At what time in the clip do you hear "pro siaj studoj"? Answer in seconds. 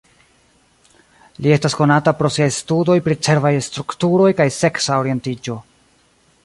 2.21-2.97